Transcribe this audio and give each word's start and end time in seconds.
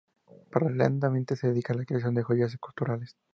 Paralelamente, 0.51 1.35
se 1.35 1.49
dedica 1.49 1.73
a 1.73 1.75
la 1.75 1.85
creación 1.85 2.15
de 2.15 2.23
joyas-esculturas. 2.23 3.17